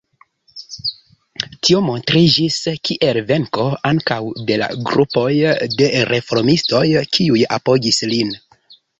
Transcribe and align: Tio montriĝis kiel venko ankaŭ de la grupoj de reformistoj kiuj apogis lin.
Tio 1.65 1.81
montriĝis 1.89 2.55
kiel 2.87 3.19
venko 3.27 3.65
ankaŭ 3.89 4.17
de 4.47 4.57
la 4.61 4.69
grupoj 4.91 5.27
de 5.81 5.91
reformistoj 6.13 6.81
kiuj 7.19 7.43
apogis 7.59 8.01
lin. 8.15 8.33